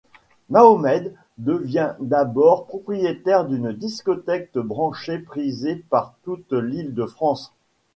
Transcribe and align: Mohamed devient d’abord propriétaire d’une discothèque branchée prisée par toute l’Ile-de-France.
Mohamed 0.49 1.13
devient 1.37 1.93
d’abord 1.99 2.65
propriétaire 2.65 3.45
d’une 3.45 3.71
discothèque 3.71 4.57
branchée 4.57 5.19
prisée 5.19 5.75
par 5.91 6.15
toute 6.23 6.53
l’Ile-de-France. 6.53 7.53